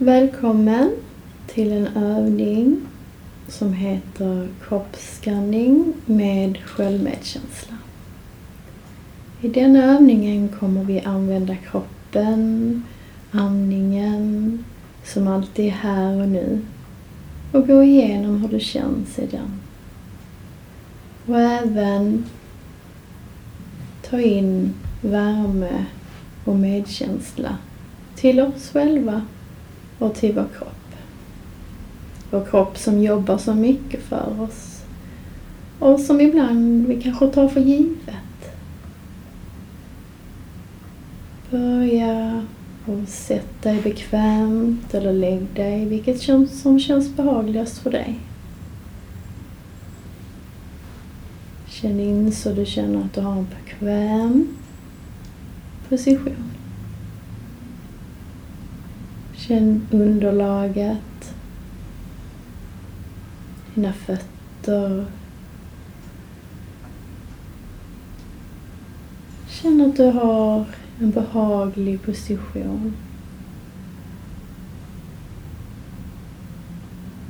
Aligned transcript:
Välkommen 0.00 0.96
till 1.46 1.72
en 1.72 1.86
övning 1.86 2.80
som 3.48 3.72
heter 3.72 4.48
kroppsskanning 4.68 5.92
med 6.06 6.58
självmedkänsla. 6.58 7.76
I 9.40 9.48
denna 9.48 9.84
övningen 9.84 10.48
kommer 10.48 10.84
vi 10.84 11.00
använda 11.00 11.56
kroppen, 11.56 12.82
andningen, 13.30 14.64
som 15.04 15.28
alltid 15.28 15.66
är 15.66 15.70
här 15.70 16.22
och 16.22 16.28
nu 16.28 16.60
och 17.52 17.66
gå 17.66 17.82
igenom 17.82 18.42
hur 18.42 18.48
det 18.48 18.60
känns 18.60 19.18
i 19.18 19.26
den. 19.26 19.60
Och 21.26 21.40
även 21.40 22.24
ta 24.10 24.20
in 24.20 24.74
värme 25.02 25.84
och 26.44 26.56
medkänsla 26.56 27.56
till 28.16 28.40
oss 28.40 28.70
själva 28.72 29.22
och 29.98 30.14
till 30.14 30.34
vår 30.34 30.46
kropp. 30.58 30.94
Vår 32.30 32.44
kropp 32.44 32.78
som 32.78 33.02
jobbar 33.02 33.38
så 33.38 33.54
mycket 33.54 34.02
för 34.02 34.40
oss 34.40 34.78
och 35.78 36.00
som 36.00 36.20
ibland 36.20 36.86
vi 36.86 37.02
kanske 37.02 37.26
tar 37.26 37.48
för 37.48 37.60
givet. 37.60 38.14
Börja 41.50 42.42
och 42.86 43.08
sätt 43.08 43.62
dig 43.62 43.82
bekvämt 43.82 44.94
eller 44.94 45.12
lägg 45.12 45.46
dig 45.54 45.84
vilket 45.84 46.22
som 46.50 46.80
känns 46.80 47.16
behagligast 47.16 47.78
för 47.78 47.90
dig. 47.90 48.18
Känn 51.66 52.00
in 52.00 52.32
så 52.32 52.52
du 52.52 52.66
känner 52.66 53.04
att 53.04 53.14
du 53.14 53.20
har 53.20 53.32
en 53.32 53.46
bekväm 53.64 54.48
position. 55.88 56.57
Känn 59.48 59.86
underlaget, 59.90 61.34
dina 63.74 63.92
fötter. 63.92 65.06
Känn 69.48 69.80
att 69.80 69.96
du 69.96 70.04
har 70.04 70.64
en 71.00 71.10
behaglig 71.10 72.02
position. 72.02 72.96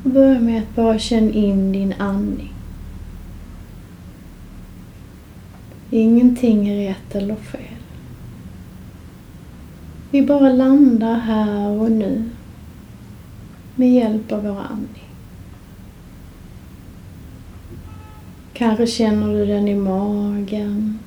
Börja 0.04 0.40
med 0.40 0.62
att 0.62 0.74
bara 0.74 0.98
känna 0.98 1.30
in 1.30 1.72
din 1.72 1.94
andning. 1.98 2.54
Ingenting 5.90 6.68
är 6.68 6.88
rätt 6.88 7.14
eller 7.14 7.36
fel. 7.36 7.77
Vi 10.10 10.22
bara 10.22 10.52
landar 10.52 11.18
här 11.18 11.68
och 11.68 11.90
nu 11.90 12.30
med 13.74 13.92
hjälp 13.92 14.32
av 14.32 14.42
vår 14.42 14.60
andning. 14.60 15.08
Kanske 18.52 18.86
känner 18.86 19.34
du 19.34 19.46
den 19.46 19.68
i 19.68 19.74
magen, 19.74 20.98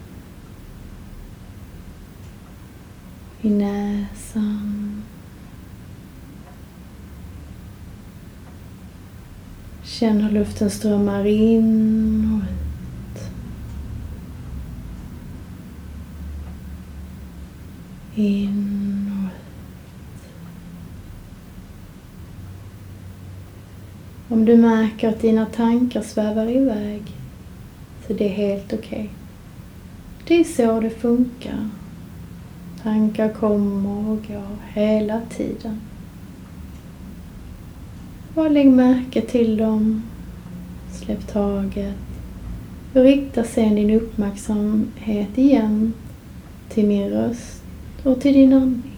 i 3.41 3.49
näsan. 3.49 5.03
Känn 9.83 10.21
hur 10.21 10.31
luften 10.31 10.69
strömmar 10.69 11.25
in 11.25 12.41
och 12.43 12.51
ut. 12.51 12.70
In 18.21 19.11
och 19.11 19.25
ut. 19.25 20.21
Om 24.29 24.45
du 24.45 24.57
märker 24.57 25.09
att 25.09 25.21
dina 25.21 25.45
tankar 25.45 26.01
svävar 26.01 26.49
iväg 26.49 27.01
så 28.07 28.13
det 28.13 28.25
är 28.25 28.33
helt 28.33 28.73
okej. 28.73 28.87
Okay. 28.89 29.07
Det 30.27 30.39
är 30.39 30.43
så 30.43 30.79
det 30.79 30.89
funkar. 30.89 31.69
Tankar 32.83 33.29
kommer 33.29 34.09
och 34.09 34.27
går 34.27 34.57
hela 34.73 35.21
tiden. 35.29 35.81
Bara 38.35 38.49
lägg 38.49 38.71
märke 38.71 39.21
till 39.21 39.57
dem. 39.57 40.03
Släpp 40.93 41.27
taget. 41.27 41.95
Och 42.93 43.03
rikta 43.03 43.43
sedan 43.43 43.75
din 43.75 43.89
uppmärksamhet 43.89 45.37
igen 45.37 45.93
till 46.69 46.87
min 46.87 47.09
röst 47.09 47.60
och 48.03 48.21
till 48.21 48.33
din 48.33 48.53
andning. 48.53 48.91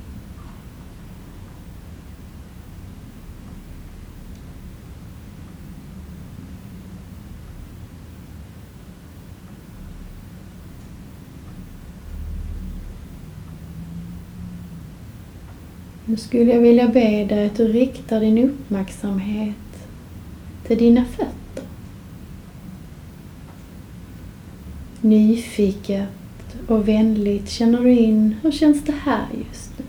Nu 16.06 16.18
skulle 16.18 16.54
jag 16.54 16.62
vilja 16.62 16.88
be 16.88 17.26
dig 17.26 17.46
att 17.46 17.58
du 17.58 17.68
riktar 17.68 18.20
din 18.20 18.38
uppmärksamhet 18.38 19.56
till 20.68 20.78
dina 20.78 21.06
fötter. 21.06 21.68
Nyfiket 25.02 26.10
och 26.68 26.88
vänligt 26.88 27.50
känner 27.50 27.84
du 27.84 27.92
in, 27.92 28.36
hur 28.42 28.52
känns 28.52 28.84
det 28.84 28.96
här 29.04 29.28
just 29.48 29.80
nu? 29.80 29.86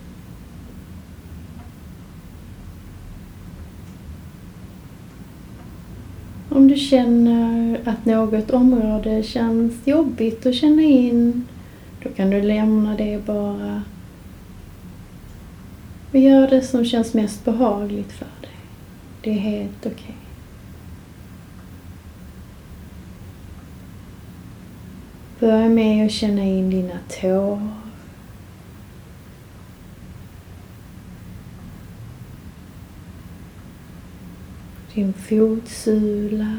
Om 6.48 6.68
du 6.68 6.76
känner 6.76 7.80
att 7.84 8.04
något 8.04 8.50
område 8.50 9.22
känns 9.22 9.86
jobbigt 9.86 10.46
att 10.46 10.54
känna 10.54 10.82
in, 10.82 11.46
då 12.02 12.08
kan 12.08 12.30
du 12.30 12.42
lämna 12.42 12.96
det 12.96 13.26
bara 13.26 13.82
och 16.14 16.20
gör 16.20 16.48
det 16.48 16.62
som 16.62 16.84
känns 16.84 17.14
mest 17.14 17.44
behagligt 17.44 18.12
för 18.12 18.26
dig. 18.40 18.50
Det 19.22 19.30
är 19.30 19.38
helt 19.38 19.86
okej. 19.86 19.92
Okay. 19.92 20.23
Börja 25.44 25.68
med 25.68 26.06
att 26.06 26.12
känna 26.12 26.42
in 26.42 26.70
dina 26.70 26.98
tår. 27.20 27.68
Din 34.94 35.12
fotsula. 35.12 36.56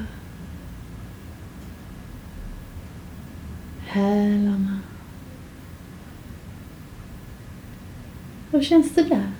Hälarna. 3.85 4.79
Hur 8.51 8.61
känns 8.61 8.95
det 8.95 9.03
där? 9.03 9.31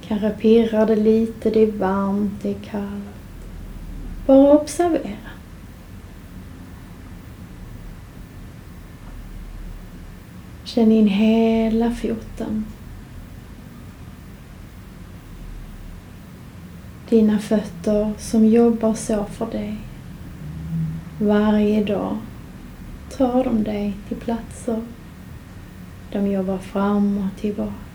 Kanske 0.00 0.30
pirrar 0.30 0.86
det 0.86 0.96
lite, 0.96 1.50
det 1.50 1.60
är 1.60 1.72
varmt, 1.72 2.42
det 2.42 2.50
är 2.50 2.60
kallt. 2.70 3.04
Bara 4.26 4.52
observera. 4.52 5.31
Känn 10.74 10.92
in 10.92 11.06
hela 11.06 11.90
foten. 11.90 12.64
Dina 17.08 17.38
fötter 17.38 18.12
som 18.18 18.46
jobbar 18.46 18.94
så 18.94 19.24
för 19.24 19.50
dig. 19.50 19.76
Varje 21.18 21.84
dag 21.84 22.16
tar 23.16 23.44
de 23.44 23.64
dig 23.64 23.92
till 24.08 24.16
platser. 24.16 24.82
De 26.12 26.26
jobbar 26.26 26.58
fram 26.58 27.18
och 27.18 27.40
tillbaka. 27.40 27.91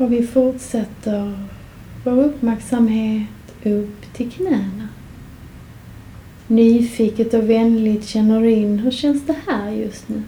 Och 0.00 0.12
vi 0.12 0.26
fortsätter 0.26 1.46
vår 2.04 2.24
uppmärksamhet 2.24 3.28
upp 3.64 4.12
till 4.12 4.30
knäna. 4.30 4.88
Nyfiket 6.46 7.34
och 7.34 7.50
vänligt 7.50 8.06
känner 8.06 8.40
du 8.40 8.50
in, 8.50 8.78
hur 8.78 8.90
känns 8.90 9.26
det 9.26 9.36
här 9.46 9.70
just 9.70 10.08
nu? 10.08 10.22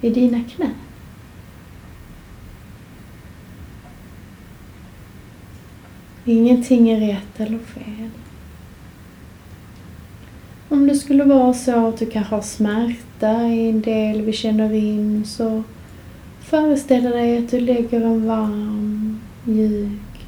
I 0.00 0.10
dina 0.10 0.44
knän. 0.44 0.74
Ingenting 6.24 6.90
är 6.90 7.00
rätt 7.00 7.40
eller 7.40 7.58
fel. 7.58 8.10
Om 10.68 10.86
det 10.86 10.94
skulle 10.94 11.24
vara 11.24 11.54
så 11.54 11.88
att 11.88 11.98
du 11.98 12.06
kanske 12.06 12.34
har 12.34 12.42
smärta 12.42 13.42
i 13.42 13.70
en 13.70 13.80
del 13.80 14.22
vi 14.22 14.32
känner 14.32 14.72
in 14.72 15.24
så 15.26 15.62
Föreställ 16.50 17.02
dig 17.02 17.38
att 17.38 17.50
du 17.50 17.60
lägger 17.60 18.00
en 18.00 18.26
varm, 18.26 19.20
mjuk 19.44 20.26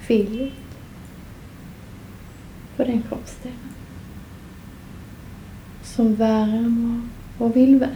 filt 0.00 0.52
på 2.76 2.84
den 2.84 3.02
kroppsdelen 3.02 3.58
som 5.82 6.14
värmer 6.14 7.00
och 7.38 7.56
vill 7.56 7.78
väl. 7.78 7.88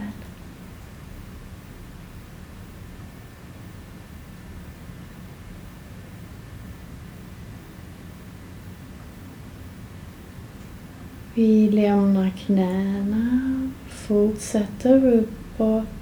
Vi 11.35 11.71
lämnar 11.71 12.31
knäna, 12.31 13.41
fortsätter 13.89 15.15
uppåt, 15.15 15.96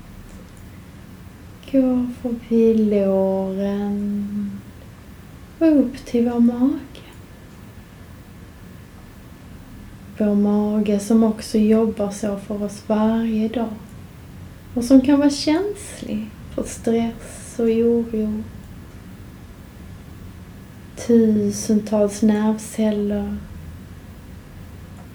går 1.75 2.07
förbi 2.23 2.75
låren 2.75 4.51
och 5.59 5.79
upp 5.79 5.97
till 6.07 6.31
vår 6.31 6.41
mage. 6.41 6.79
Vår 10.19 10.35
mage 10.35 11.01
som 11.01 11.25
också 11.25 11.59
jobbar 11.59 12.11
så 12.11 12.39
för 12.39 12.63
oss 12.63 12.83
varje 12.87 13.49
dag 13.49 13.75
och 14.75 14.85
som 14.85 15.01
kan 15.01 15.19
vara 15.19 15.31
känslig 15.31 16.31
för 16.55 16.63
stress 16.63 17.55
och 17.59 17.65
oro. 17.65 18.43
Tusentals 21.07 22.23
nervceller 22.23 23.37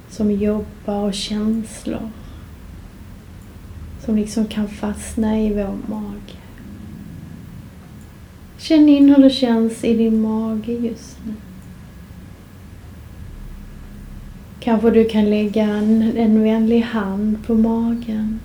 som 0.09 0.31
jobbar 0.31 1.03
och 1.03 1.13
känslor 1.13 2.09
som 4.05 4.15
liksom 4.15 4.45
kan 4.45 4.67
fastna 4.67 5.39
i 5.39 5.53
vår 5.53 5.77
mage. 5.87 6.38
Känn 8.59 8.89
in 8.89 9.09
hur 9.09 9.23
det 9.23 9.29
känns 9.29 9.83
i 9.83 9.93
din 9.93 10.21
mage 10.21 10.71
just 10.71 11.17
nu. 11.25 11.33
Kanske 14.59 14.89
du 14.89 15.05
kan 15.05 15.29
lägga 15.29 15.63
en, 15.63 16.17
en 16.17 16.43
vänlig 16.43 16.81
hand 16.81 17.47
på 17.47 17.53
magen. 17.53 18.39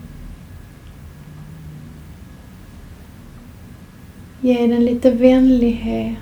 Ge 4.41 4.67
den 4.67 4.85
lite 4.85 5.11
vänlighet. 5.11 6.19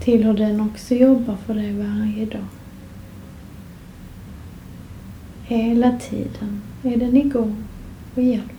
Till 0.00 0.24
hur 0.24 0.34
den 0.34 0.60
också 0.60 0.94
jobbar 0.94 1.36
för 1.46 1.54
dig 1.54 1.72
varje 1.72 2.26
dag. 2.26 2.46
Hela 5.44 5.98
tiden 5.98 6.62
är 6.82 6.96
den 6.96 7.16
igång 7.16 7.64
och 8.14 8.22
hjälper. 8.22 8.55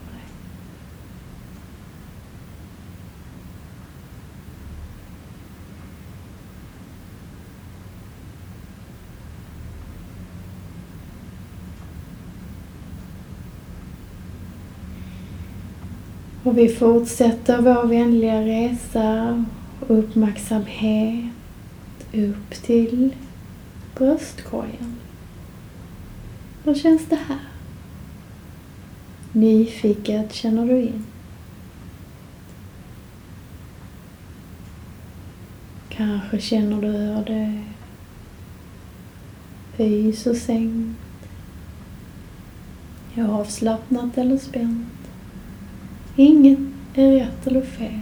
Och 16.48 16.58
vi 16.58 16.68
fortsätter 16.68 17.62
vår 17.62 17.86
vänliga 17.86 18.40
resa 18.40 19.44
och 19.80 19.98
uppmärksamhet 19.98 21.24
upp 22.12 22.50
till 22.50 23.14
bröstkorgen. 23.96 24.96
Hur 26.64 26.74
känns 26.74 27.06
det 27.06 27.16
här? 27.16 27.38
Nyfiket 29.32 30.32
känner 30.32 30.66
du 30.66 30.82
in. 30.82 31.04
Kanske 35.88 36.40
känner 36.40 36.82
du 36.82 36.88
hur 36.88 37.24
det 37.24 37.62
höjs 39.76 40.26
och 40.26 40.36
sänkt. 40.36 41.00
Avslappnat 43.16 44.18
eller 44.18 44.38
spänt. 44.38 44.97
Inget 46.20 46.58
är 46.94 47.12
rätt 47.12 47.46
eller 47.46 47.62
fel. 47.62 48.00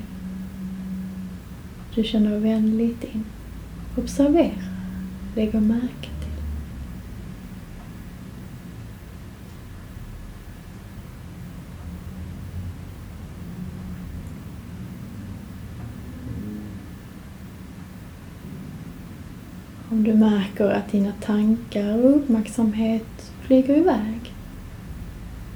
Du 1.95 2.05
känner 2.05 2.39
vänligt 2.39 3.05
in. 3.05 3.25
Observera. 3.97 4.51
Lägg 5.35 5.55
märke 5.55 6.09
till. 6.21 6.33
Om 19.91 20.05
du 20.05 20.15
märker 20.15 20.71
att 20.71 20.93
dina 20.93 21.13
tankar 21.13 22.05
och 22.05 22.17
uppmärksamhet 22.17 23.33
flyger 23.41 23.77
iväg, 23.77 24.35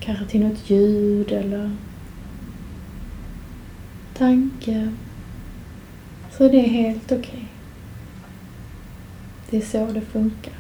kanske 0.01 0.25
till 0.25 0.41
något 0.41 0.71
ljud 0.71 1.33
eller 1.33 1.71
tanke 4.21 4.93
så 6.31 6.49
det 6.49 6.59
är 6.59 6.69
helt 6.69 7.13
okej. 7.13 7.19
Okay. 7.19 7.45
Det 9.51 9.57
är 9.57 9.61
så 9.61 9.93
det 9.93 10.01
funkar. 10.01 10.53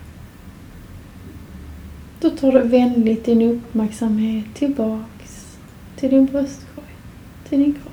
Då 2.20 2.30
tar 2.30 2.52
du 2.52 2.62
vänligt 2.62 3.24
din 3.24 3.42
uppmärksamhet 3.42 4.44
tillbaks 4.54 5.58
till 5.96 6.10
din 6.10 6.26
bröstkorg, 6.26 6.94
till 7.48 7.58
din 7.58 7.72
kropp. 7.72 7.89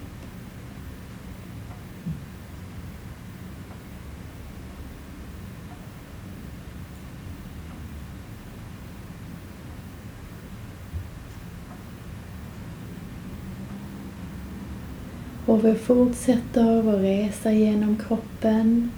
Och 15.57 15.65
vi 15.65 15.75
fortsätter 15.75 16.81
vår 16.81 16.91
resa 16.91 17.51
genom 17.51 17.97
kroppen 17.97 18.91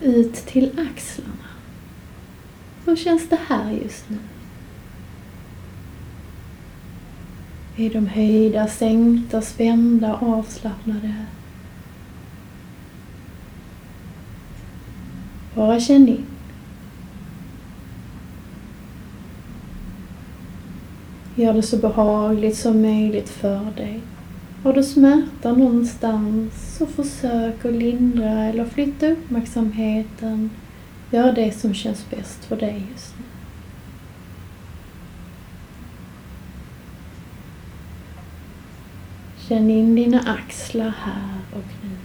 ut 0.00 0.34
till 0.34 0.70
axlarna. 0.78 1.48
Hur 2.84 2.96
känns 2.96 3.28
det 3.28 3.38
här 3.48 3.72
just 3.72 4.10
nu? 4.10 4.18
Är 7.76 7.90
de 7.90 8.06
höjda, 8.06 8.66
sänkta, 8.66 9.42
spända, 9.42 10.16
avslappnade? 10.16 11.14
Bara 15.54 15.80
känn 15.80 16.08
in. 16.08 16.26
Gör 21.34 21.52
det 21.52 21.62
så 21.62 21.76
behagligt 21.76 22.56
som 22.56 22.82
möjligt 22.82 23.28
för 23.28 23.72
dig. 23.76 24.00
Har 24.64 24.72
du 24.72 24.82
smärta 24.82 25.52
någonstans 25.52 26.76
så 26.78 26.86
försök 26.86 27.64
att 27.64 27.72
lindra 27.72 28.44
eller 28.44 28.64
flytta 28.64 29.06
uppmärksamheten. 29.06 30.50
Gör 31.10 31.32
det 31.32 31.52
som 31.52 31.74
känns 31.74 32.10
bäst 32.10 32.44
för 32.44 32.56
dig 32.56 32.82
just 32.92 33.14
nu. 33.18 33.24
Känn 39.48 39.70
in 39.70 39.94
dina 39.94 40.20
axlar 40.20 40.94
här 40.98 41.38
och 41.52 41.64
nu. 41.82 41.96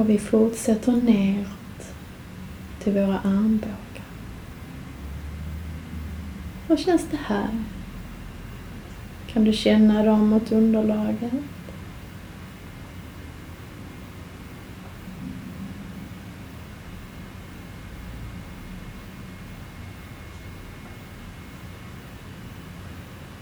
Och 0.00 0.10
vi 0.10 0.18
fortsätter 0.18 0.92
ner 0.92 1.46
till 2.82 2.92
våra 2.92 3.18
armbågar. 3.18 3.76
Hur 6.68 6.76
känns 6.76 7.06
det 7.10 7.18
här? 7.24 7.48
Kan 9.26 9.44
du 9.44 9.52
känna 9.52 10.02
dem 10.02 10.28
mot 10.28 10.52
underlaget? 10.52 11.32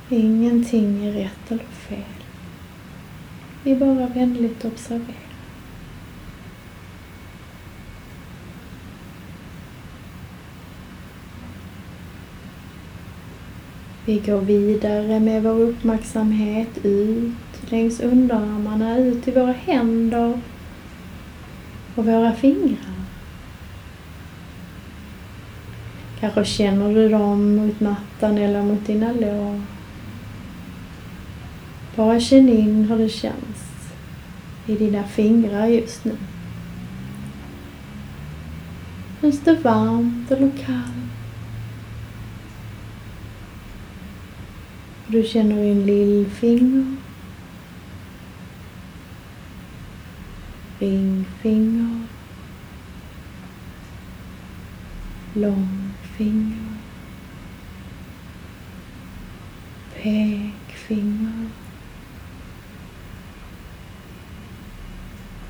Ingenting 0.09 1.07
är 1.07 1.13
rätt 1.13 1.51
eller 1.51 1.65
fel. 1.65 1.99
Vi 3.63 3.77
bara 3.77 4.07
vänligt 4.07 4.65
observerar. 4.65 5.30
Vi 14.11 14.19
går 14.19 14.41
vidare 14.41 15.21
med 15.21 15.43
vår 15.43 15.61
uppmärksamhet 15.61 16.69
ut 16.83 17.71
längs 17.71 18.01
underarmarna, 18.01 18.99
ut 18.99 19.25
till 19.25 19.35
våra 19.35 19.53
händer 19.53 20.41
och 21.95 22.07
våra 22.07 22.33
fingrar. 22.33 22.95
Kanske 26.21 26.45
känner 26.45 26.95
du 26.95 27.09
dem 27.09 27.57
mot 27.57 27.81
mattan 27.81 28.39
eller 28.39 28.63
mot 28.63 28.87
dina 28.87 29.13
lår. 29.13 29.61
Bara 31.97 32.21
känn 32.21 32.49
in 32.49 32.85
hur 32.85 32.99
det 32.99 33.09
känns 33.09 33.93
i 34.67 34.75
dina 34.75 35.05
fingrar 35.05 35.67
just 35.67 36.05
nu. 36.05 36.17
Känns 39.21 39.41
det 39.41 39.55
varmt 39.55 40.31
eller 40.31 40.51
kallt? 40.67 41.00
Du 45.13 45.25
känner 45.25 45.65
in 45.65 45.87
lillfinger, 45.87 46.97
ringfinger, 50.79 52.01
långfinger, 55.35 56.77
pekfinger 59.95 61.49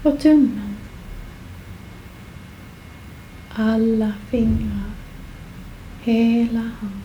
och 0.03 0.21
tummen. 0.21 0.77
Alla 3.49 4.13
fingrar, 4.31 4.91
hela 6.03 6.61
handen. 6.61 7.00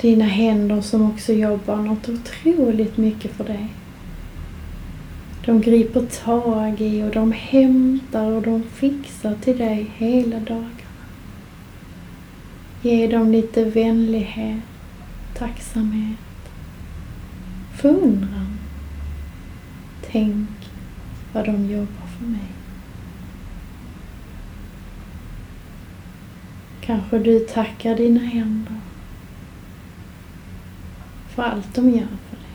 Dina 0.00 0.24
händer 0.24 0.80
som 0.80 1.10
också 1.10 1.32
jobbar 1.32 1.76
något 1.76 2.08
otroligt 2.08 2.96
mycket 2.96 3.32
för 3.32 3.44
dig. 3.44 3.66
De 5.44 5.60
griper 5.60 6.06
tag 6.06 6.80
i 6.80 7.02
och 7.02 7.10
de 7.10 7.32
hämtar 7.32 8.32
och 8.32 8.42
de 8.42 8.62
fixar 8.62 9.34
till 9.34 9.58
dig 9.58 9.90
hela 9.96 10.40
dagarna. 10.40 10.72
Ge 12.82 13.06
dem 13.06 13.32
lite 13.32 13.64
vänlighet, 13.64 14.62
tacksamhet, 15.34 16.18
förundran. 17.80 18.58
Tänk 20.10 20.48
vad 21.32 21.44
de 21.44 21.70
jobbar 21.70 22.06
för 22.18 22.26
mig. 22.26 22.48
Kanske 26.80 27.18
du 27.18 27.40
tackar 27.40 27.96
dina 27.96 28.20
händer 28.20 28.77
för 31.38 31.44
allt 31.44 31.74
de 31.74 31.90
gör 31.90 32.06
för 32.30 32.36
dig. 32.36 32.46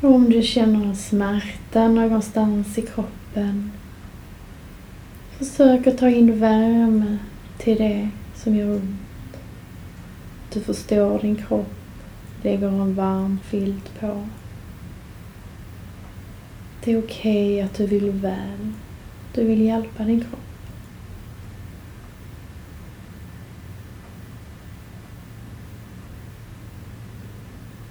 Och 0.00 0.14
om 0.14 0.30
du 0.30 0.42
känner 0.42 0.94
smärta 0.94 1.88
någonstans 1.88 2.78
i 2.78 2.82
kroppen 2.82 3.70
Försök 5.30 5.86
att 5.86 5.98
ta 5.98 6.08
in 6.08 6.38
värme 6.38 7.18
till 7.58 7.78
det 7.78 8.08
som 8.34 8.56
gör 8.56 8.70
ont. 8.70 9.36
Du 10.52 10.60
förstår 10.60 11.18
din 11.18 11.36
kropp 11.36 11.81
lägger 12.42 12.68
en 12.68 12.94
varm 12.94 13.38
filt 13.44 14.00
på. 14.00 14.28
Det 16.84 16.92
är 16.92 16.98
okej 16.98 17.54
okay 17.54 17.60
att 17.60 17.74
du 17.74 17.86
vill 17.86 18.10
väl. 18.10 18.72
Du 19.34 19.44
vill 19.44 19.60
hjälpa 19.60 20.04
din 20.04 20.20
kropp. 20.20 20.38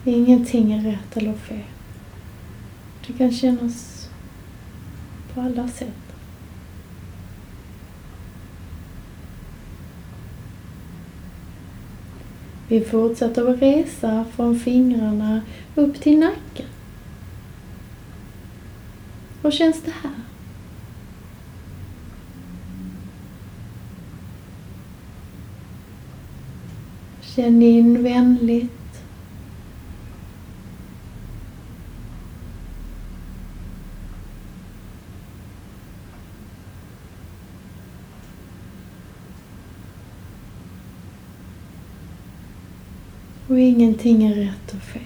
Ingenting 0.05 0.73
är 0.73 0.81
rätt 0.81 1.17
eller 1.17 1.33
fel. 1.33 1.63
Det 3.07 3.13
kan 3.13 3.31
kännas 3.31 4.09
på 5.33 5.41
alla 5.41 5.67
sätt. 5.67 6.10
Vi 12.71 12.81
fortsätter 12.81 13.49
att 13.49 13.61
resa 13.61 14.25
från 14.35 14.59
fingrarna 14.59 15.41
upp 15.75 16.01
till 16.01 16.19
nacken. 16.19 16.65
Hur 19.41 19.51
känns 19.51 19.81
det 19.81 19.91
här? 19.91 20.11
Känn 27.21 27.61
in 27.61 28.03
vänligt 28.03 28.80
ingenting 43.61 44.23
är 44.23 44.35
rätt 44.35 44.73
och 44.73 44.81
fel. 44.81 45.01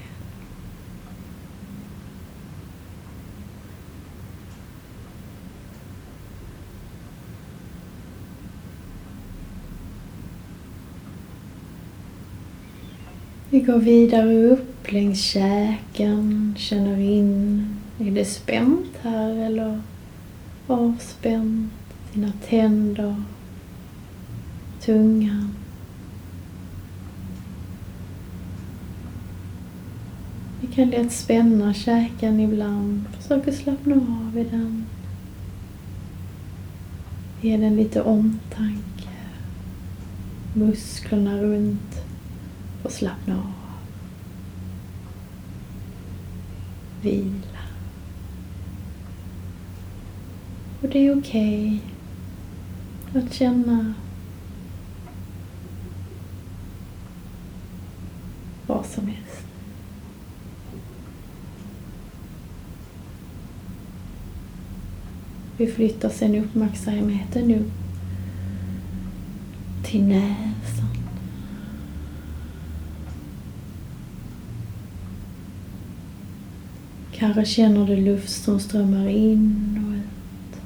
Vi 13.50 13.62
går 13.62 13.78
vidare 13.78 14.36
upp 14.36 14.92
längs 14.92 15.22
käken, 15.22 16.56
känner 16.58 17.00
in, 17.00 17.68
är 18.00 18.12
det 18.12 18.26
spänt 18.26 18.92
här 19.02 19.46
eller 19.46 19.82
avspänt? 20.68 21.72
Dina 22.14 22.32
tänder, 22.50 23.16
tungan. 24.82 25.65
Kan 30.76 30.90
lätt 30.90 31.12
spänna 31.12 31.74
käken 31.74 32.40
ibland. 32.40 33.04
Försök 33.20 33.48
att 33.48 33.56
slappna 33.56 33.96
av 33.96 34.38
i 34.38 34.44
den. 34.44 34.86
Ge 37.42 37.58
den 37.58 37.76
lite 37.76 38.02
omtanke. 38.02 39.10
Musklerna 40.54 41.38
runt 41.38 42.02
får 42.82 42.90
slappna 42.90 43.36
av. 43.36 43.54
Vila. 47.02 47.60
Och 50.82 50.90
det 50.90 51.08
är 51.08 51.20
okej 51.20 51.82
okay 53.14 53.24
att 53.24 53.34
känna 53.34 53.94
vad 58.68 58.86
som 58.86 59.08
är. 59.08 59.15
Vi 65.58 65.68
flyttar 65.68 66.10
sen 66.10 66.36
uppmärksamheten 66.36 67.56
upp 67.56 67.72
till 69.84 70.04
näsan. 70.04 70.86
Kanske 77.12 77.46
känner 77.46 77.88
du 77.88 77.96
luft 77.96 78.44
som 78.44 78.60
strömmar 78.60 79.08
in 79.08 79.86
och 79.88 79.96
ut. 79.96 80.62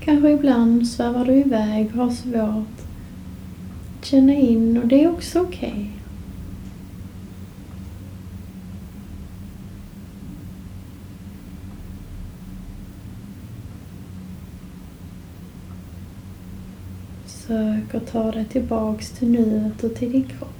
Kanske 0.00 0.30
ibland 0.30 0.88
svävar 0.88 1.24
du 1.24 1.32
iväg 1.32 1.86
och 1.86 2.04
har 2.04 2.10
svårt 2.10 2.66
att 3.98 4.06
känna 4.06 4.34
in 4.34 4.78
och 4.82 4.88
det 4.88 5.04
är 5.04 5.12
också 5.12 5.40
okej. 5.40 5.70
Okay. 5.70 5.99
Försök 17.50 17.94
att 17.94 18.12
ta 18.12 18.32
dig 18.32 18.44
tillbaks 18.44 19.10
till 19.10 19.28
nuet 19.30 19.84
och 19.84 19.94
till 19.94 20.12
din 20.12 20.24
kropp. 20.24 20.54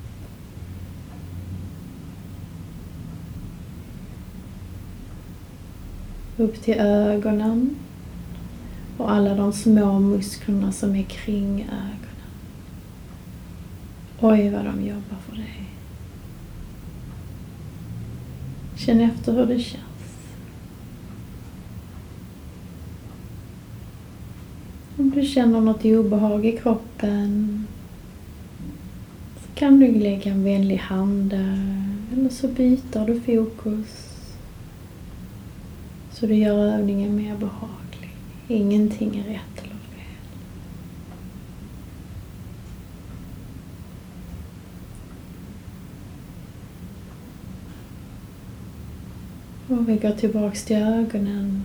Upp 6.36 6.62
till 6.62 6.74
ögonen 6.78 7.76
och 8.96 9.12
alla 9.12 9.34
de 9.34 9.52
små 9.52 9.98
musklerna 9.98 10.72
som 10.72 10.96
är 10.96 11.02
kring 11.02 11.62
ögonen. 11.62 12.30
Oj 14.20 14.50
vad 14.50 14.64
de 14.64 14.86
jobbar 14.86 15.16
för 15.28 15.36
dig. 15.36 15.64
Känn 18.76 19.00
efter 19.00 19.32
hur 19.32 19.46
det 19.46 19.58
känns. 19.58 19.89
Om 25.10 25.16
du 25.16 25.26
känner 25.26 25.60
något 25.60 25.84
obehag 25.84 26.46
i 26.46 26.52
kroppen 26.52 27.66
så 29.36 29.54
kan 29.54 29.80
du 29.80 29.94
lägga 29.94 30.30
en 30.30 30.44
vänlig 30.44 30.76
hand 30.76 31.30
där 31.30 31.88
eller 32.12 32.28
så 32.30 32.48
byter 32.48 33.06
du 33.06 33.20
fokus 33.20 34.16
så 36.10 36.26
du 36.26 36.34
gör 36.34 36.58
övningen 36.58 37.16
mer 37.16 37.36
behaglig. 37.36 38.16
Ingenting 38.48 39.18
är 39.18 39.24
rätt 39.28 39.62
eller 39.62 39.76
fel. 39.94 40.18
Och 49.68 49.88
vi 49.88 49.96
går 49.96 50.10
tillbaks 50.10 50.64
till 50.64 50.76
ögonen 50.76 51.64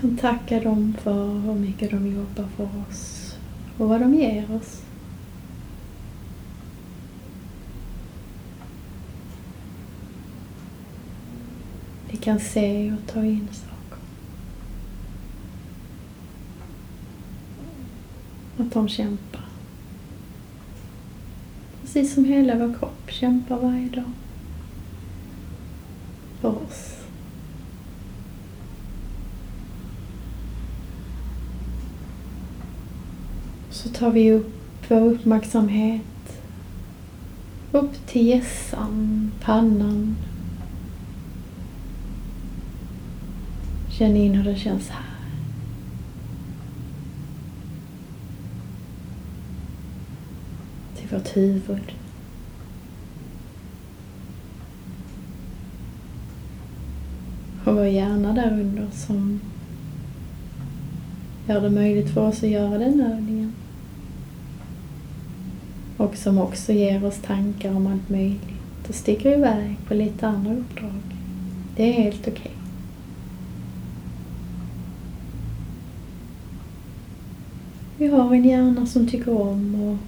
kan 0.00 0.16
tacka 0.16 0.60
dem 0.60 0.96
för 1.02 1.38
hur 1.38 1.54
mycket 1.54 1.90
de 1.90 2.06
jobbar 2.06 2.48
för 2.56 2.68
oss 2.88 3.34
och 3.78 3.88
vad 3.88 4.00
de 4.00 4.14
ger 4.14 4.54
oss. 4.54 4.82
Vi 12.10 12.16
kan 12.16 12.40
se 12.40 12.92
och 12.92 13.12
ta 13.12 13.24
in 13.24 13.48
saker. 13.52 14.02
Att 18.58 18.72
de 18.72 18.88
kämpar. 18.88 19.44
Precis 21.82 22.14
som 22.14 22.24
hela 22.24 22.54
vår 22.54 22.74
kropp 22.78 23.10
kämpar 23.10 23.56
varje 23.56 23.88
dag. 23.88 24.12
För 26.40 26.48
oss. 26.48 26.99
Så 33.82 33.88
tar 33.88 34.10
vi 34.10 34.32
upp 34.32 34.52
vår 34.88 35.00
uppmärksamhet 35.00 36.02
upp 37.72 38.06
till 38.06 38.26
hjässan, 38.26 39.30
pannan. 39.40 40.16
Känn 43.90 44.16
in 44.16 44.34
hur 44.34 44.44
det 44.44 44.58
känns 44.58 44.88
här. 44.88 45.04
Till 50.96 51.08
vårt 51.08 51.36
huvud. 51.36 51.92
Och 57.64 57.74
vår 57.74 57.86
hjärna 57.86 58.32
där 58.32 58.52
under 58.52 58.90
som 58.92 59.40
gör 61.46 61.60
det 61.60 61.70
möjligt 61.70 62.14
för 62.14 62.28
oss 62.28 62.42
att 62.42 62.50
göra 62.50 62.78
den 62.78 63.00
övningen. 63.00 63.52
Och 66.00 66.16
som 66.16 66.38
också 66.38 66.72
ger 66.72 67.04
oss 67.04 67.18
tankar 67.18 67.74
om 67.74 67.86
allt 67.86 68.08
möjligt 68.08 68.88
och 68.88 68.94
sticker 68.94 69.32
iväg 69.32 69.76
på 69.88 69.94
lite 69.94 70.28
andra 70.28 70.52
uppdrag. 70.54 71.00
Det 71.76 71.82
är 71.88 71.92
helt 71.92 72.20
okej. 72.20 72.32
Okay. 72.32 72.52
Vi 77.98 78.06
har 78.06 78.34
en 78.34 78.44
hjärna 78.44 78.86
som 78.86 79.08
tycker 79.08 79.40
om 79.40 79.98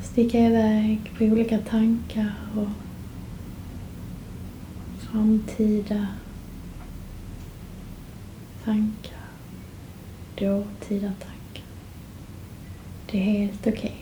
att 0.00 0.06
sticka 0.06 0.38
iväg 0.38 1.12
på 1.18 1.24
olika 1.24 1.58
tankar 1.58 2.34
och 2.56 2.68
framtida 4.98 6.06
tankar, 8.64 9.24
dåtida 10.38 11.12
tankar. 11.18 11.64
Det 13.10 13.18
är 13.18 13.22
helt 13.22 13.66
okej. 13.66 13.72
Okay. 13.72 13.99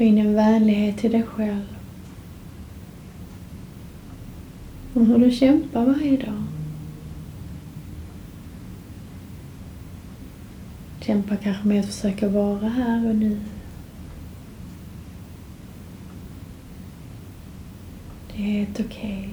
Ta 0.00 0.04
in 0.04 0.18
en 0.18 0.34
vänlighet 0.34 0.98
till 0.98 1.12
dig 1.12 1.22
själv. 1.22 1.76
Om 4.94 5.06
hur 5.06 5.18
du 5.18 5.30
kämpar 5.30 5.84
varje 5.84 6.16
dag. 6.16 6.42
Kämpar 11.00 11.36
kanske 11.36 11.68
med 11.68 11.80
att 11.80 11.86
försöka 11.86 12.28
vara 12.28 12.68
här 12.68 13.08
och 13.08 13.16
nu. 13.16 13.40
Det 18.32 18.42
är 18.42 18.46
helt 18.46 18.80
okej. 18.80 19.18
Okay. 19.18 19.28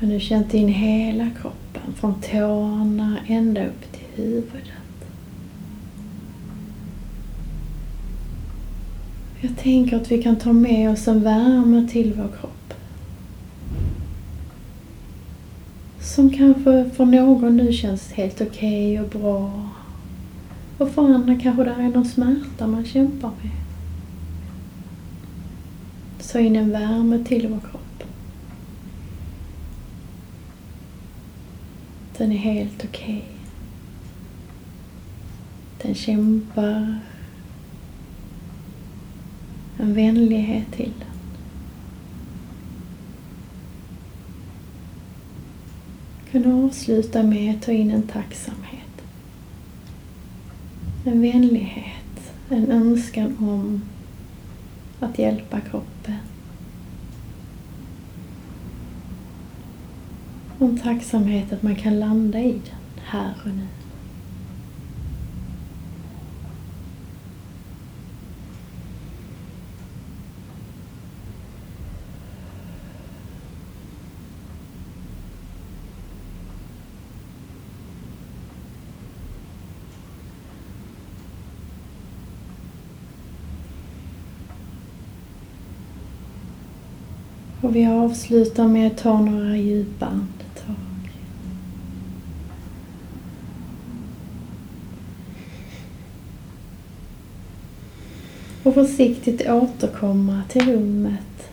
Har 0.00 0.14
du 0.14 0.20
känt 0.20 0.54
in 0.54 0.68
hela 0.68 1.30
kroppen, 1.30 1.94
från 1.94 2.20
tårna 2.20 3.18
ända 3.26 3.66
upp 3.66 3.92
till 3.92 4.09
huvudet. 4.20 4.80
Jag 9.40 9.56
tänker 9.56 9.96
att 9.96 10.12
vi 10.12 10.22
kan 10.22 10.36
ta 10.36 10.52
med 10.52 10.90
oss 10.90 11.08
en 11.08 11.22
värme 11.22 11.88
till 11.88 12.14
vår 12.14 12.28
kropp. 12.40 12.74
Som 16.00 16.30
kanske 16.30 16.90
för 16.90 17.04
någon 17.04 17.56
nu 17.56 17.72
känns 17.72 18.12
helt 18.12 18.40
okej 18.40 19.00
okay 19.00 19.04
och 19.04 19.20
bra. 19.20 19.68
Och 20.78 20.90
för 20.90 21.02
andra 21.02 21.38
kanske 21.42 21.64
det 21.64 21.70
är 21.70 21.88
någon 21.88 22.04
smärta 22.04 22.66
man 22.66 22.84
kämpar 22.84 23.30
med. 23.42 23.50
Så 26.20 26.38
in 26.38 26.56
en 26.56 26.70
värme 26.70 27.24
till 27.24 27.48
vår 27.48 27.60
kropp. 27.60 28.04
Den 32.18 32.32
är 32.32 32.36
helt 32.36 32.84
okej. 32.84 33.24
Okay. 33.26 33.39
Den 35.82 35.94
kämpar. 35.94 36.98
En 39.78 39.94
vänlighet 39.94 40.72
till 40.72 40.92
den. 40.98 41.08
Kan 46.30 46.64
avsluta 46.64 47.22
med 47.22 47.54
att 47.54 47.62
ta 47.62 47.72
in 47.72 47.90
en 47.90 48.02
tacksamhet. 48.02 49.02
En 51.04 51.22
vänlighet, 51.22 52.32
en 52.48 52.70
önskan 52.70 53.36
om 53.40 53.82
att 55.00 55.18
hjälpa 55.18 55.60
kroppen. 55.60 56.14
Och 60.58 60.68
en 60.68 60.78
tacksamhet 60.78 61.52
att 61.52 61.62
man 61.62 61.76
kan 61.76 62.00
landa 62.00 62.38
i 62.38 62.52
den 62.52 63.04
här 63.04 63.34
och 63.44 63.50
nu. 63.50 63.66
Och 87.60 87.76
vi 87.76 87.86
avslutar 87.86 88.68
med 88.68 88.86
att 88.86 88.98
ta 88.98 89.20
några 89.20 89.56
djupa 89.56 90.06
andetag. 90.06 90.76
Och 98.62 98.74
försiktigt 98.74 99.48
återkomma 99.48 100.42
till 100.48 100.62
rummet. 100.62 101.50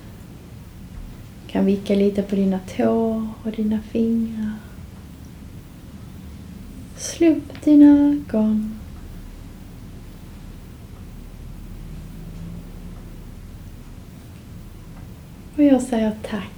Du 1.45 1.51
Kan 1.51 1.65
vicka 1.65 1.95
lite 1.95 2.21
på 2.21 2.35
dina 2.35 2.59
tår 2.77 3.27
och 3.43 3.51
dina 3.51 3.79
fingrar. 3.79 4.53
Slå 6.97 7.27
upp 7.27 7.63
dina 7.63 7.85
ögon. 7.85 8.79
Och 15.57 15.63
jag 15.63 15.81
säger 15.81 16.11
tack. 16.29 16.56